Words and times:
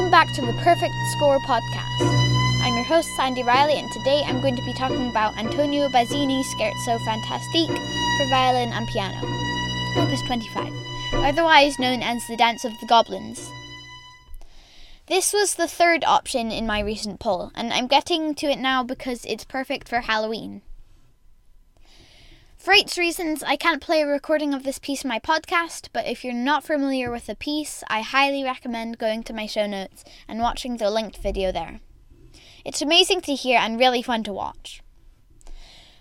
Welcome 0.00 0.10
back 0.12 0.32
to 0.32 0.40
the 0.40 0.54
Perfect 0.62 0.94
Score 1.12 1.38
podcast. 1.40 2.00
I'm 2.62 2.74
your 2.74 2.84
host, 2.84 3.14
Sandy 3.16 3.42
Riley, 3.42 3.74
and 3.74 3.92
today 3.92 4.22
I'm 4.24 4.40
going 4.40 4.56
to 4.56 4.64
be 4.64 4.72
talking 4.72 5.10
about 5.10 5.36
Antonio 5.36 5.90
Bazzini's 5.90 6.46
Scherzo 6.54 6.98
Fantastique 7.04 7.68
for 7.68 8.26
violin 8.30 8.72
and 8.72 8.88
piano, 8.88 9.20
Opus 9.98 10.22
25, 10.22 10.72
otherwise 11.16 11.78
known 11.78 12.02
as 12.02 12.26
the 12.26 12.36
Dance 12.38 12.64
of 12.64 12.72
the 12.80 12.86
Goblins. 12.86 13.50
This 15.06 15.34
was 15.34 15.56
the 15.56 15.68
third 15.68 16.02
option 16.04 16.50
in 16.50 16.66
my 16.66 16.80
recent 16.80 17.20
poll, 17.20 17.52
and 17.54 17.70
I'm 17.70 17.86
getting 17.86 18.34
to 18.36 18.46
it 18.46 18.58
now 18.58 18.82
because 18.82 19.26
it's 19.26 19.44
perfect 19.44 19.86
for 19.86 20.00
Halloween. 20.00 20.62
For 22.60 22.72
rights 22.72 22.98
reasons, 22.98 23.42
I 23.42 23.56
can't 23.56 23.80
play 23.80 24.02
a 24.02 24.06
recording 24.06 24.52
of 24.52 24.64
this 24.64 24.78
piece 24.78 25.02
in 25.02 25.08
my 25.08 25.18
podcast, 25.18 25.88
but 25.94 26.06
if 26.06 26.22
you're 26.22 26.34
not 26.34 26.62
familiar 26.62 27.10
with 27.10 27.24
the 27.24 27.34
piece, 27.34 27.82
I 27.88 28.02
highly 28.02 28.44
recommend 28.44 28.98
going 28.98 29.22
to 29.22 29.32
my 29.32 29.46
show 29.46 29.66
notes 29.66 30.04
and 30.28 30.40
watching 30.40 30.76
the 30.76 30.90
linked 30.90 31.16
video 31.16 31.52
there. 31.52 31.80
It's 32.62 32.82
amazing 32.82 33.22
to 33.22 33.34
hear 33.34 33.58
and 33.58 33.80
really 33.80 34.02
fun 34.02 34.24
to 34.24 34.32
watch. 34.34 34.82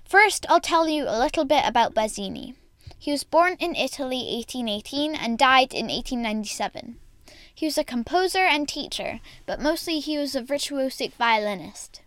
First, 0.04 0.45
I'll 0.49 0.59
tell 0.59 0.90
you 0.90 1.05
a 1.08 1.18
little 1.18 1.45
bit 1.45 1.63
about 1.66 1.95
Bazzini. 1.95 2.55
He 2.98 3.13
was 3.13 3.23
born 3.23 3.55
in 3.62 3.73
Italy 3.73 4.18
1818 4.18 5.16
and 5.16 5.40
died 5.40 5.73
in 5.73 5.88
1897. 5.88 6.98
He 7.55 7.68
was 7.68 7.77
a 7.77 7.85
composer 7.85 8.40
and 8.40 8.68
teacher, 8.68 9.21
but 9.46 9.62
mostly 9.62 10.02
he 10.02 10.18
was 10.18 10.35
a 10.35 10.41
virtuosic 10.41 11.13
violinist. 11.13 12.02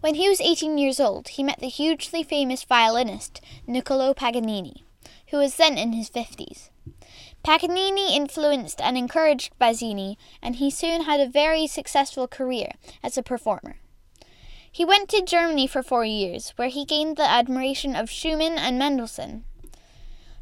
When 0.00 0.14
he 0.14 0.28
was 0.28 0.40
18 0.40 0.78
years 0.78 1.00
old, 1.00 1.28
he 1.28 1.42
met 1.42 1.58
the 1.60 1.68
hugely 1.68 2.22
famous 2.22 2.64
violinist 2.64 3.40
Niccolò 3.68 4.14
Paganini, 4.14 4.84
who 5.28 5.38
was 5.38 5.56
then 5.56 5.76
in 5.76 5.92
his 5.92 6.10
50s. 6.10 6.70
Paganini 7.44 8.16
influenced 8.16 8.80
and 8.80 8.96
encouraged 8.96 9.52
Bazzini, 9.60 10.16
and 10.42 10.56
he 10.56 10.70
soon 10.70 11.02
had 11.02 11.20
a 11.20 11.28
very 11.28 11.66
successful 11.66 12.26
career 12.26 12.72
as 13.02 13.18
a 13.18 13.22
performer. 13.22 13.76
He 14.72 14.84
went 14.84 15.08
to 15.10 15.22
Germany 15.22 15.66
for 15.66 15.82
four 15.82 16.04
years, 16.04 16.54
where 16.56 16.68
he 16.68 16.84
gained 16.84 17.16
the 17.16 17.30
admiration 17.30 17.94
of 17.94 18.10
Schumann 18.10 18.58
and 18.58 18.78
Mendelssohn. 18.78 19.44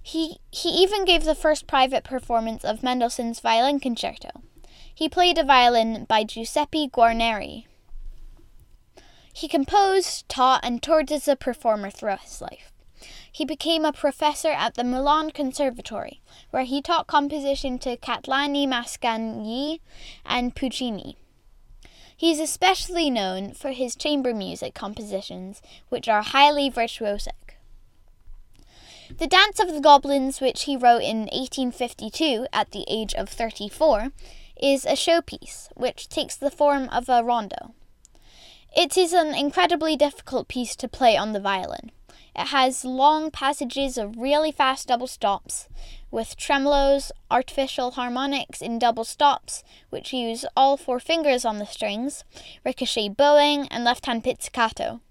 He, 0.01 0.39
he 0.51 0.69
even 0.69 1.05
gave 1.05 1.25
the 1.25 1.35
first 1.35 1.67
private 1.67 2.05
performance 2.05 2.65
of 2.65 2.83
Mendelssohn's 2.83 3.41
violin 3.41 3.79
concerto. 3.79 4.31
He 4.95 5.09
played 5.09 5.39
a 5.39 5.45
violin 5.45 6.05
by 6.05 6.25
Giuseppe 6.25 6.89
Guarneri. 6.89 7.67
He 9.43 9.49
composed, 9.49 10.29
taught, 10.29 10.61
and 10.63 10.81
toured 10.81 11.11
as 11.11 11.27
a 11.27 11.35
performer 11.35 11.91
throughout 11.91 12.21
his 12.21 12.41
life. 12.41 12.73
He 13.33 13.45
became 13.45 13.85
a 13.85 13.93
professor 13.93 14.51
at 14.51 14.75
the 14.75 14.85
Milan 14.85 15.33
Conservatory, 15.33 16.21
where 16.53 16.63
he 16.63 16.81
taught 16.81 17.09
composition 17.09 17.81
to 17.81 17.97
Catalani 17.97 18.69
Mascagni 18.69 19.81
and 20.25 20.55
Puccini. 20.55 21.17
He 22.17 22.31
is 22.31 22.39
especially 22.39 23.11
known 23.11 23.53
for 23.53 23.73
his 23.73 23.97
chamber 23.97 24.33
music 24.33 24.75
compositions, 24.75 25.61
which 25.89 26.09
are 26.09 26.23
highly 26.23 26.71
virtuosic. 26.71 27.57
The 29.19 29.27
Dance 29.27 29.59
of 29.59 29.75
the 29.75 29.81
Goblins, 29.81 30.41
which 30.41 30.67
he 30.67 30.77
wrote 30.77 31.03
in 31.03 31.23
1852 31.33 32.47
at 32.53 32.71
the 32.71 32.85
age 32.87 33.13
of 33.15 33.29
34, 33.29 34.13
is 34.63 34.85
a 34.85 34.91
showpiece 34.91 35.69
which 35.75 36.09
takes 36.09 36.37
the 36.37 36.49
form 36.49 36.89
of 36.91 37.09
a 37.09 37.25
rondo. 37.25 37.75
It 38.75 38.97
is 38.97 39.13
an 39.13 39.35
incredibly 39.35 39.97
difficult 39.97 40.49
piece 40.49 40.75
to 40.77 40.89
play 40.89 41.15
on 41.15 41.33
the 41.33 41.41
violin. 41.41 41.93
It 42.35 42.49
has 42.49 42.87
long 42.87 43.31
passages 43.31 43.99
of 43.99 44.17
really 44.17 44.51
fast 44.51 44.89
double 44.89 45.07
stops, 45.07 45.69
with 46.11 46.39
tremolos, 46.39 47.11
artificial 47.31 47.93
harmonics 47.93 48.63
in 48.63 48.79
double 48.79 49.05
stops, 49.05 49.63
which 49.91 50.15
use 50.15 50.47
all 50.57 50.79
four 50.79 50.99
fingers 50.99 51.45
on 51.45 51.59
the 51.59 51.67
strings, 51.67 52.25
ricochet 52.65 53.11
bowing, 53.11 53.69
and 53.69 53.85
left 53.85 54.07
hand 54.07 54.25
pizzicato. 54.25 55.03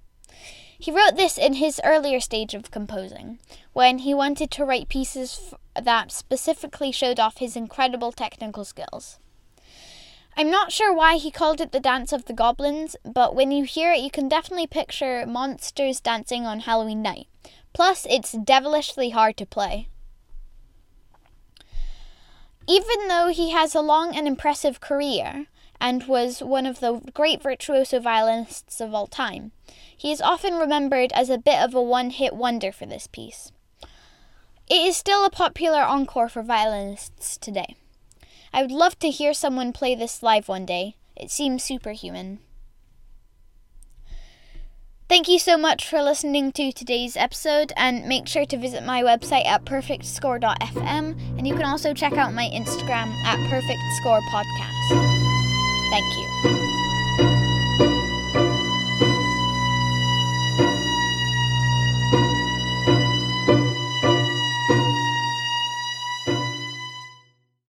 He 0.80 0.92
wrote 0.92 1.16
this 1.16 1.38
in 1.38 1.54
his 1.54 1.80
earlier 1.84 2.20
stage 2.20 2.56
of 2.56 2.72
composing, 2.72 3.38
when 3.74 4.00
he 4.00 4.16
wanted 4.16 4.50
to 4.52 4.66
write 4.66 4.90
pieces 4.90 5.54
that 5.80 6.12
specifically 6.12 6.92
showed 6.92 7.20
off 7.20 7.38
his 7.38 7.56
incredible 7.56 8.12
technical 8.12 8.66
skills. 8.66 9.20
I'm 10.38 10.50
not 10.50 10.72
sure 10.72 10.94
why 10.94 11.18
he 11.18 11.30
called 11.30 11.60
it 11.60 11.72
the 11.72 11.80
Dance 11.80 12.14
of 12.14 12.26
the 12.26 12.34
Goblins, 12.34 12.96
but 13.04 13.36
when 13.36 13.52
you 13.52 13.66
hear 13.66 13.92
it, 13.92 14.00
you 14.00 14.10
can 14.10 14.30
definitely 14.30 14.68
picture 14.68 15.26
monsters 15.26 16.00
dancing 16.00 16.46
on 16.46 16.62
Halloween 16.62 17.02
night. 17.02 17.28
Plus, 17.74 18.08
it's 18.10 18.32
devilishly 18.32 19.10
hard 19.10 19.38
to 19.38 19.46
play. 19.46 19.88
Even 22.68 23.08
though 23.08 23.28
he 23.28 23.52
has 23.52 23.76
a 23.76 23.82
long 23.82 24.16
and 24.16 24.28
impressive 24.28 24.80
career 24.80 25.48
and 25.80 26.08
was 26.08 26.42
one 26.42 26.66
of 26.66 26.80
the 26.80 27.02
great 27.14 27.42
virtuoso 27.42 28.00
violinists 28.00 28.80
of 28.80 28.94
all 28.94 29.08
time, 29.08 29.52
he 29.96 30.12
is 30.12 30.22
often 30.22 30.56
remembered 30.56 31.12
as 31.14 31.30
a 31.30 31.38
bit 31.38 31.60
of 31.60 31.74
a 31.74 31.82
one 31.82 32.12
hit 32.12 32.34
wonder 32.36 32.72
for 32.72 32.86
this 32.86 33.08
piece. 33.08 33.52
It 34.70 34.88
is 34.88 34.96
still 34.96 35.26
a 35.26 35.30
popular 35.30 35.82
encore 35.82 36.30
for 36.30 36.42
violinists 36.42 37.38
today. 37.38 37.76
I 38.54 38.62
would 38.62 38.72
love 38.72 39.00
to 39.00 39.10
hear 39.10 39.34
someone 39.34 39.74
play 39.74 39.96
this 39.96 40.22
live 40.22 40.48
one 40.48 40.66
day. 40.66 40.96
It 41.16 41.32
seems 41.32 41.64
superhuman. 41.64 42.40
Thank 45.08 45.28
you 45.28 45.40
so 45.40 45.58
much 45.58 45.88
for 45.88 46.02
listening 46.02 46.52
to 46.54 46.72
today's 46.72 47.18
episode, 47.18 47.74
and 47.76 48.06
make 48.06 48.28
sure 48.28 48.46
to 48.46 48.58
visit 48.58 48.86
my 48.86 49.04
website 49.04 49.46
at 49.46 49.66
perfectscore.fm, 49.66 51.38
and 51.38 51.48
you 51.48 51.54
can 51.54 51.66
also 51.66 51.94
check 51.94 52.14
out 52.14 52.34
my 52.34 52.50
Instagram 52.54 53.12
at 53.26 53.38
perfectscorepodcast. 53.50 55.12
Thank 55.92 56.16
you. 56.16 56.28
thank 57.18 57.36
you 57.36 57.42